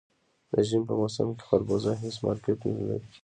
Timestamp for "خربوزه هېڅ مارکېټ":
1.47-2.59